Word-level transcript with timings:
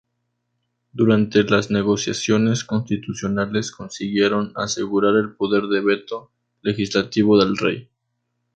Durante 0.93 1.43
las 1.43 1.69
negociaciones 1.69 2.63
constitucionales 2.63 3.69
consiguieron 3.71 4.51
asegurar 4.55 5.15
el 5.17 5.33
poder 5.35 5.65
de 5.67 5.79
veto 5.81 6.31
legislativo 6.63 7.37
del 7.37 7.55
rey. 7.55 7.87